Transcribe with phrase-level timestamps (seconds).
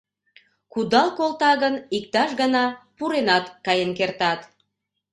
[0.73, 2.65] Кудал колта гын, иктаж гана
[2.97, 4.39] пуренат каен кертат.